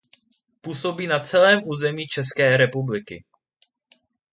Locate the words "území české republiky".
1.65-3.23